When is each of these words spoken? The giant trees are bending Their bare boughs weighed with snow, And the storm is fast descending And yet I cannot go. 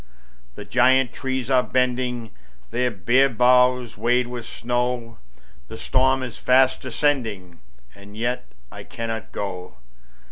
The 0.55 0.65
giant 0.65 1.13
trees 1.13 1.51
are 1.51 1.61
bending 1.61 2.31
Their 2.71 2.89
bare 2.89 3.29
boughs 3.29 3.97
weighed 3.99 4.25
with 4.25 4.47
snow, 4.47 4.95
And 4.95 5.15
the 5.67 5.77
storm 5.77 6.23
is 6.23 6.39
fast 6.39 6.81
descending 6.81 7.59
And 7.93 8.17
yet 8.17 8.47
I 8.71 8.83
cannot 8.83 9.31
go. 9.31 9.75